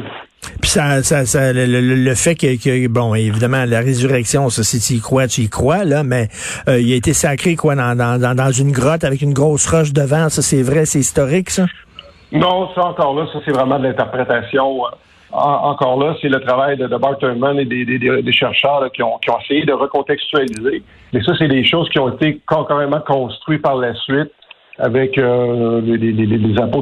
Puis 0.60 0.70
ça, 0.70 1.02
ça, 1.02 1.24
ça 1.26 1.52
le, 1.52 1.66
le- 1.66 1.80
le 1.94 2.14
fait 2.14 2.34
que, 2.34 2.56
que, 2.62 2.88
bon, 2.88 3.14
évidemment, 3.14 3.64
la 3.66 3.80
résurrection, 3.80 4.48
ça, 4.48 4.62
si 4.62 4.80
tu 4.80 4.94
y 4.98 5.00
crois, 5.00 5.28
tu 5.28 5.42
y 5.42 5.48
crois, 5.48 5.84
là, 5.84 6.02
mais 6.02 6.28
euh, 6.68 6.80
il 6.80 6.92
a 6.92 6.96
été 6.96 7.12
sacré, 7.12 7.56
quoi, 7.56 7.74
dans, 7.74 7.94
dans, 7.96 8.34
dans 8.34 8.50
une 8.50 8.72
grotte 8.72 9.04
avec 9.04 9.20
une 9.22 9.34
grosse 9.34 9.66
roche 9.66 9.92
devant, 9.92 10.28
ça, 10.30 10.42
c'est 10.42 10.62
vrai, 10.62 10.86
c'est 10.86 10.98
historique, 11.00 11.50
ça? 11.50 11.66
Non, 12.32 12.68
ça 12.74 12.86
encore 12.86 13.14
là, 13.18 13.26
ça 13.32 13.40
c'est 13.44 13.52
vraiment 13.52 13.78
de 13.78 13.84
l'interprétation. 13.84 14.84
euh, 14.86 14.90
en- 15.32 15.70
encore 15.70 15.98
là, 16.02 16.14
c'est 16.20 16.28
le 16.28 16.40
travail 16.40 16.76
de, 16.76 16.86
de 16.86 16.96
Bart 16.96 17.16
et 17.22 17.64
des, 17.64 18.32
chercheurs 18.32 18.90
qui, 18.92 19.02
ont, 19.02 19.18
essayé 19.42 19.64
de 19.64 19.72
recontextualiser. 19.72 20.82
Mais 21.12 21.22
ça, 21.22 21.32
c'est 21.38 21.48
des 21.48 21.64
choses 21.64 21.88
qui 21.90 21.98
ont 21.98 22.08
été 22.10 22.40
carrément 22.48 23.00
construites 23.00 23.62
par 23.62 23.76
la 23.76 23.94
suite 23.94 24.30
avec 24.78 25.18
euh, 25.18 25.80
les, 25.82 25.96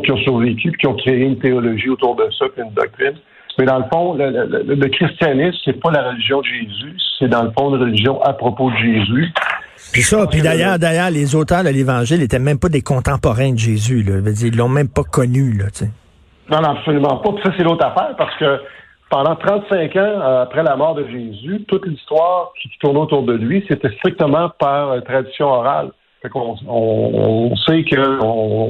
qui 0.00 0.12
ont 0.12 0.16
survécu, 0.18 0.72
qui 0.78 0.86
ont 0.86 0.94
créé 0.94 1.16
une 1.24 1.38
théologie 1.38 1.90
autour 1.90 2.14
de 2.16 2.24
ça, 2.38 2.46
puis 2.54 2.62
une 2.62 2.72
doctrine. 2.72 3.14
Mais 3.58 3.64
dans 3.66 3.78
le 3.78 3.84
fond, 3.92 4.14
le- 4.14 4.62
le 4.74 4.88
christianisme, 4.88 5.58
c'est 5.64 5.80
pas 5.80 5.90
la 5.90 6.08
religion 6.10 6.40
de 6.40 6.46
Jésus, 6.46 6.96
c'est 7.18 7.28
dans 7.28 7.42
le 7.42 7.50
fond 7.58 7.74
une 7.74 7.82
religion 7.82 8.22
à 8.22 8.32
propos 8.32 8.70
de 8.70 8.76
Jésus. 8.76 9.32
Puis 9.92 10.02
ça, 10.02 10.26
puis 10.26 10.42
d'ailleurs, 10.42 10.78
d'ailleurs, 10.78 11.10
les 11.10 11.34
auteurs 11.34 11.64
de 11.64 11.70
l'Évangile 11.70 12.22
étaient 12.22 12.38
même 12.38 12.58
pas 12.58 12.68
des 12.68 12.82
contemporains 12.82 13.52
de 13.52 13.58
Jésus, 13.58 14.02
là. 14.02 14.20
Dire, 14.20 14.48
Ils 14.48 14.56
l'ont 14.56 14.68
même 14.68 14.88
pas 14.88 15.04
connu, 15.04 15.52
là, 15.52 15.66
tu 15.70 15.84
sais. 15.84 15.90
Non, 16.50 16.60
non, 16.60 16.70
absolument 16.70 17.18
pas. 17.18 17.32
Puis 17.32 17.42
ça, 17.44 17.52
c'est 17.56 17.64
l'autre 17.64 17.84
affaire, 17.84 18.14
parce 18.16 18.34
que 18.36 18.60
pendant 19.10 19.36
35 19.36 19.96
ans 19.96 20.00
euh, 20.00 20.42
après 20.42 20.62
la 20.62 20.76
mort 20.76 20.94
de 20.94 21.06
Jésus, 21.06 21.64
toute 21.66 21.86
l'histoire 21.86 22.52
qui 22.60 22.68
tournait 22.80 23.00
autour 23.00 23.22
de 23.22 23.34
lui, 23.34 23.64
c'était 23.68 23.90
strictement 23.96 24.50
par 24.58 24.90
euh, 24.90 25.00
tradition 25.00 25.46
orale. 25.46 25.90
Fait 26.20 26.28
qu'on 26.30 26.56
on, 26.66 27.50
on 27.50 27.56
sait 27.56 27.84
qu'on 27.84 28.24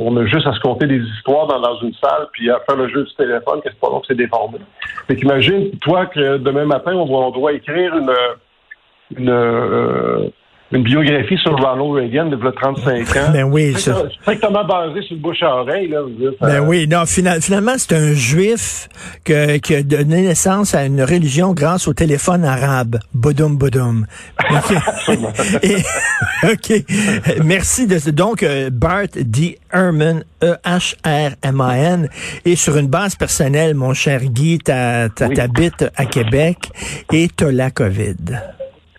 on 0.07 0.17
a 0.17 0.27
juste 0.27 0.47
à 0.47 0.53
se 0.53 0.61
compter 0.61 0.87
des 0.87 1.01
histoires 1.01 1.47
dans, 1.47 1.61
dans 1.61 1.81
une 1.81 1.95
salle, 1.95 2.29
puis 2.33 2.51
à 2.51 2.61
faire 2.61 2.77
le 2.77 2.89
jeu 2.89 3.05
du 3.05 3.15
téléphone, 3.15 3.61
que 3.63 3.71
c'est 3.71 3.81
pas 3.81 3.89
long 3.89 4.01
que 4.01 4.07
c'est 4.09 4.17
déformé. 4.17 4.59
Fait 5.07 5.17
qu'imagine, 5.17 5.71
toi, 5.81 6.07
que 6.07 6.37
demain 6.37 6.67
matin, 6.67 6.93
on 6.93 7.07
doit, 7.07 7.27
on 7.27 7.31
doit 7.31 7.53
écrire 7.55 7.97
une, 7.97 8.13
une, 9.19 9.31
euh, 9.31 10.29
une 10.71 10.83
biographie 10.83 11.39
sur 11.39 11.53
Ronald 11.57 11.91
Reagan 11.93 12.27
de 12.27 12.37
35 12.37 13.17
ans. 13.17 13.31
Ben 13.33 13.45
oui, 13.45 13.73
ça. 13.79 14.03
Strictement- 14.21 14.65
basé 14.65 15.01
sur 15.03 15.15
le 15.17 15.21
bouche 15.23 15.43
à 15.43 15.57
oreille, 15.57 15.89
là. 15.89 16.01
dire, 16.19 16.33
ça- 16.39 16.47
Ben 16.47 16.61
oui, 16.61 16.87
non, 16.87 17.07
fina- 17.07 17.41
finalement, 17.41 17.73
c'est 17.79 17.95
un 17.95 18.13
juif 18.13 18.89
que, 19.25 19.57
qui 19.59 19.75
a 19.75 19.83
donné 19.83 20.23
naissance 20.23 20.75
à 20.75 20.85
une 20.85 21.01
religion 21.03 21.55
grâce 21.55 21.89
au 21.89 21.95
téléphone 21.95 22.45
arabe. 22.45 22.99
Bodoum, 23.15 23.57
bodoum. 23.57 24.05
OK. 24.51 25.63
Et- 25.63 25.77
OK. 26.53 26.85
Merci 27.45 27.87
de 27.87 27.99
ce- 27.99 28.11
Donc, 28.11 28.43
euh, 28.43 28.69
Bart 28.71 29.07
D. 29.19 29.59
Herman, 29.73 30.23
E 30.43 30.55
E-H-R-M-A-N. 30.65 32.09
Et 32.45 32.57
sur 32.57 32.77
une 32.77 32.89
base 32.89 33.17
personnelle, 33.17 33.75
mon 33.75 33.95
cher 33.95 34.21
Guy, 34.25 34.59
t'as- 34.59 35.09
Oui. 35.21 35.35
t'habites 35.35 35.87
à 35.97 36.05
Québec 36.05 36.59
et 37.13 37.29
t'as 37.35 37.51
la 37.53 37.71
COVID. 37.71 38.17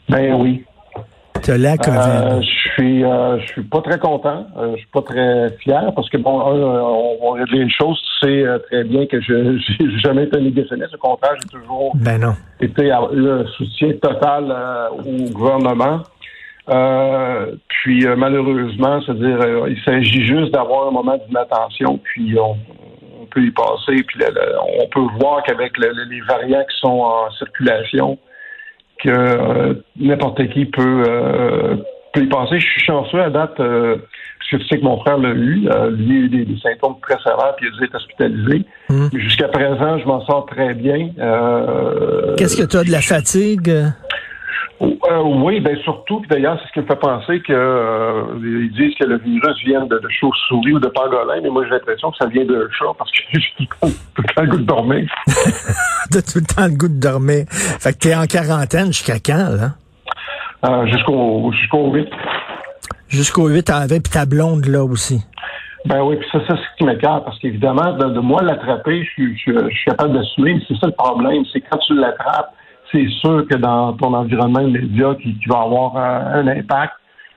Ben 0.10 0.34
oui. 0.34 0.64
La 1.48 1.74
Euh, 1.74 1.78
COVID. 1.78 2.46
je 2.46 2.70
suis, 2.74 3.04
euh, 3.04 3.40
je 3.40 3.48
suis 3.54 3.64
pas 3.64 3.82
très 3.82 3.98
content. 3.98 4.46
Euh, 4.58 4.72
je 4.74 4.78
suis 4.80 4.88
pas 4.94 5.02
très 5.02 5.50
fier 5.60 5.92
parce 5.96 6.10
que 6.10 6.18
bon, 6.18 6.40
on 6.42 7.34
va 7.34 7.40
régler 7.40 7.60
une 7.62 7.72
chose. 7.72 8.00
Tu 8.22 8.28
sais 8.28 8.46
très 8.70 8.84
bien 8.84 9.06
que 9.08 9.20
je 9.22 9.58
j'ai 9.80 10.00
jamais 10.00 10.24
été 10.24 10.38
un 10.38 10.42
négationniste. 10.42 10.94
Au 10.96 10.98
contraire, 10.98 11.36
j'ai 11.42 11.50
toujours 11.50 11.94
ben 11.96 12.20
non. 12.20 12.34
été 12.60 12.92
à- 12.92 13.00
un 13.02 13.46
soutien 13.58 13.92
total 14.02 14.54
au 14.98 15.32
gouvernement. 15.32 16.02
Euh, 16.70 17.56
puis 17.68 18.06
euh, 18.06 18.16
malheureusement, 18.16 19.02
c'est-à-dire, 19.02 19.40
euh, 19.42 19.70
il 19.70 19.82
s'agit 19.84 20.24
juste 20.28 20.52
d'avoir 20.54 20.88
un 20.90 20.92
moment 20.92 21.18
d'inattention, 21.28 21.98
puis 22.04 22.38
on, 22.40 22.56
on 23.22 23.26
peut 23.26 23.42
y 23.42 23.50
passer. 23.52 24.04
Puis 24.06 24.20
le- 24.20 24.28
le- 24.34 24.56
on 24.84 24.88
peut 24.90 25.08
voir 25.20 25.42
qu'avec 25.44 25.76
le- 25.78 25.94
le- 25.94 26.04
les 26.10 26.22
variants 26.22 26.64
qui 26.70 26.80
sont 26.80 27.00
en 27.00 27.32
circulation, 27.32 28.20
que 29.04 29.10
euh, 29.10 29.74
n'importe 30.00 30.48
qui 30.50 30.66
peut, 30.66 31.04
euh, 31.08 31.76
peut 32.14 32.24
y 32.24 32.28
passer. 32.28 32.60
Je 32.60 32.66
suis 32.66 32.82
chanceux 32.82 33.22
à 33.22 33.30
date, 33.30 33.60
euh, 33.60 33.98
parce 34.40 34.52
que 34.52 34.58
tu 34.58 34.68
sais 34.68 34.80
que 34.80 34.84
mon 34.84 35.00
frère 35.00 35.18
l'a 35.18 35.30
eu. 35.30 35.68
Euh, 35.70 35.92
lui 35.92 36.18
a 36.18 36.20
eu 36.22 36.30
des, 36.30 36.46
des 36.46 36.60
symptômes 36.60 36.96
très 37.02 37.18
sévères, 37.18 37.56
puis 37.58 37.68
il 37.68 37.76
a 37.76 37.78
dû 37.78 37.84
être 37.86 37.96
hospitalisé. 37.96 38.66
Hmm. 38.90 39.08
Jusqu'à 39.14 39.48
présent, 39.48 40.00
je 40.00 40.06
m'en 40.06 40.26
sors 40.26 40.46
très 40.46 40.74
bien. 40.74 41.10
Euh, 41.20 42.36
Qu'est-ce 42.36 42.58
que 42.58 42.68
t'as 42.68 42.84
de 42.84 42.92
la 42.92 43.02
fatigue? 43.02 43.72
Euh, 44.82 45.22
oui, 45.24 45.60
ben 45.60 45.76
surtout, 45.84 46.20
puis 46.22 46.30
d'ailleurs, 46.30 46.58
c'est 46.62 46.68
ce 46.70 46.74
qui 46.74 46.80
me 46.80 46.86
fait 46.86 46.96
penser 47.00 47.42
que 47.42 47.52
euh, 47.54 48.24
ils 48.42 48.72
disent 48.72 48.96
que 48.98 49.06
le 49.06 49.18
virus 49.18 49.58
vient 49.66 49.86
de, 49.86 49.98
de 50.00 50.10
chauve-souris 50.10 50.74
ou 50.74 50.80
de 50.80 50.88
pangolin, 50.88 51.42
mais 51.44 51.50
moi 51.50 51.64
j'ai 51.66 51.72
l'impression 51.72 52.12
que 52.12 52.18
ça 52.18 52.28
vient 52.28 52.46
de 52.46 52.70
chat 52.78 52.86
parce 52.98 53.12
que 53.12 53.18
j'ai 53.34 53.68
tout 53.80 54.22
le 54.22 54.34
temps 54.34 54.42
le 54.44 54.48
goût 54.48 54.58
de 54.58 54.64
dormir. 54.64 55.10
T'as 56.12 56.22
tout 56.22 56.40
le 56.40 56.46
temps 56.56 56.66
le 56.68 56.78
goût 56.78 56.88
de 56.88 57.00
dormir. 57.00 57.46
Fait 57.50 57.94
que 57.94 57.98
t'es 58.00 58.16
en 58.16 58.26
quarantaine 58.26 58.88
jusqu'à 58.88 59.20
quand, 59.20 59.50
là? 59.56 59.72
Euh, 60.66 60.86
jusqu'au 60.88 61.52
jusqu'au 61.54 61.92
8. 61.92 62.08
Jusqu'au 63.10 63.48
8 63.48 63.70
avec 63.70 64.04
puis 64.04 64.12
ta 64.14 64.26
blonde 64.26 64.66
là 64.66 64.84
aussi. 64.84 65.22
Ben 65.86 66.02
oui, 66.04 66.18
puis 66.18 66.28
ça, 66.32 66.40
ça 66.46 66.56
c'est 66.56 66.62
ce 66.62 66.78
qui 66.78 66.84
m'écarte, 66.84 67.24
parce 67.24 67.40
qu'évidemment, 67.40 67.94
de, 67.94 68.10
de 68.10 68.20
moi 68.20 68.42
l'attraper, 68.44 69.02
je, 69.04 69.10
suis- 69.12 69.38
je, 69.38 69.52
je 69.70 69.76
suis 69.76 69.86
capable 69.86 70.14
d'assumer, 70.14 70.56
mais 70.56 70.62
c'est 70.68 70.78
ça 70.78 70.88
le 70.88 70.94
problème, 70.94 71.44
c'est 71.54 71.62
quand 71.62 71.78
tu 71.78 71.96
l'attrapes, 71.96 72.54
c'est 72.92 73.08
sûr 73.22 73.46
que 73.48 73.56
dans 73.56 73.94
ton 73.94 74.14
environnement 74.14 74.62
immédiat, 74.62 75.16
qui, 75.16 75.38
qui 75.38 75.46
va 75.48 75.62
avoir 75.62 75.98
un, 75.98 76.48
impact. 76.48 76.94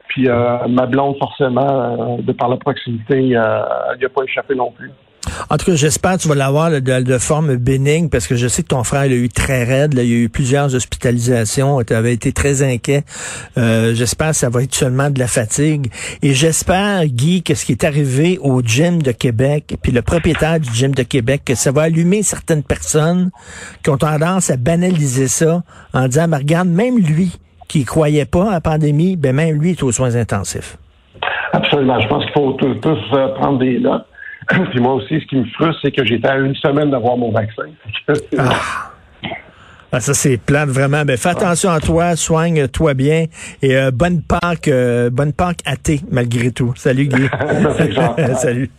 Puis 0.08 0.28
euh, 0.28 0.68
ma 0.68 0.86
blonde, 0.86 1.16
forcément, 1.18 2.18
euh, 2.18 2.22
de 2.22 2.32
par 2.32 2.48
la 2.48 2.56
proximité, 2.56 3.36
euh, 3.36 3.62
elle 3.92 3.98
n'y 3.98 4.04
a 4.04 4.08
pas 4.08 4.24
échappé 4.24 4.54
non 4.54 4.70
plus. 4.70 4.90
En 5.50 5.56
tout 5.56 5.66
cas, 5.66 5.74
j'espère 5.74 6.16
que 6.16 6.22
tu 6.22 6.28
vas 6.28 6.34
l'avoir 6.34 6.70
de, 6.70 7.18
forme 7.18 7.56
bénigne 7.56 8.08
parce 8.08 8.26
que 8.26 8.36
je 8.36 8.48
sais 8.48 8.62
que 8.62 8.68
ton 8.68 8.84
frère 8.84 9.02
l'a 9.02 9.14
eu 9.14 9.28
très 9.28 9.64
raide. 9.64 9.94
Il 9.94 10.00
a 10.00 10.04
eu 10.04 10.28
plusieurs 10.28 10.74
hospitalisations. 10.74 11.82
Tu 11.82 11.94
avais 11.94 12.12
été 12.12 12.32
très 12.32 12.62
inquiet. 12.62 13.04
Euh, 13.58 13.94
j'espère 13.94 14.30
que 14.30 14.36
ça 14.36 14.48
va 14.48 14.62
être 14.62 14.74
seulement 14.74 15.10
de 15.10 15.18
la 15.18 15.26
fatigue. 15.26 15.92
Et 16.22 16.34
j'espère, 16.34 17.04
Guy, 17.06 17.42
que 17.42 17.54
ce 17.54 17.64
qui 17.64 17.72
est 17.72 17.84
arrivé 17.84 18.38
au 18.40 18.62
gym 18.62 19.02
de 19.02 19.12
Québec, 19.12 19.76
puis 19.82 19.92
le 19.92 20.02
propriétaire 20.02 20.60
du 20.60 20.70
gym 20.72 20.94
de 20.94 21.02
Québec, 21.02 21.42
que 21.44 21.54
ça 21.54 21.72
va 21.72 21.82
allumer 21.82 22.22
certaines 22.22 22.62
personnes 22.62 23.30
qui 23.82 23.90
ont 23.90 23.98
tendance 23.98 24.50
à 24.50 24.56
banaliser 24.56 25.28
ça 25.28 25.62
en 25.92 26.08
disant, 26.08 26.28
mais 26.28 26.38
regarde, 26.38 26.68
même 26.68 26.98
lui 26.98 27.32
qui 27.68 27.84
croyait 27.84 28.26
pas 28.26 28.48
à 28.48 28.52
la 28.52 28.60
pandémie, 28.60 29.16
ben 29.16 29.34
même 29.34 29.60
lui 29.60 29.70
est 29.70 29.82
aux 29.82 29.92
soins 29.92 30.14
intensifs. 30.16 30.76
Absolument. 31.52 32.00
Je 32.00 32.08
pense 32.08 32.24
qu'il 32.24 32.32
faut 32.34 32.52
tous, 32.52 32.74
tous, 32.76 32.98
euh, 33.14 33.28
prendre 33.34 33.58
des 33.58 33.78
notes. 33.78 34.06
Puis 34.70 34.80
moi 34.80 34.94
aussi, 34.94 35.20
ce 35.20 35.26
qui 35.26 35.36
me 35.36 35.44
frustre, 35.44 35.80
c'est 35.82 35.92
que 35.92 36.04
j'étais 36.04 36.28
à 36.28 36.38
une 36.38 36.54
semaine 36.56 36.90
d'avoir 36.90 37.16
mon 37.16 37.30
vaccin. 37.30 37.64
Ah, 39.94 40.00
ça, 40.00 40.14
c'est 40.14 40.38
plate, 40.38 40.70
vraiment. 40.70 41.04
Ben, 41.04 41.18
fais 41.18 41.28
attention 41.28 41.68
à 41.68 41.78
toi, 41.78 42.16
soigne-toi 42.16 42.94
bien 42.94 43.26
et 43.60 43.76
euh, 43.76 43.90
bonne 43.90 44.22
Pâques, 44.22 44.68
euh, 44.68 45.10
bonne 45.10 45.34
Pâques 45.34 45.60
à 45.66 45.76
thé, 45.76 46.00
malgré 46.10 46.50
tout. 46.50 46.72
Salut, 46.76 47.08
Guy. 47.08 47.28
Salut. 48.36 48.70